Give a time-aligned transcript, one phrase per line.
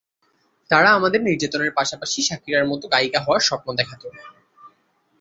[0.69, 4.07] তারা আমাদের নির্যাতনের পাশাপাশি শাকিরার মত গায়িকা হওয়ার স্বপ্ন দেখাতো।